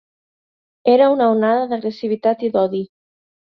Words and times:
Era 0.93 1.09
una 1.17 1.27
onada 1.35 1.69
d'agressivitat 1.73 2.45
i 2.49 2.53
d'odi. 2.59 2.85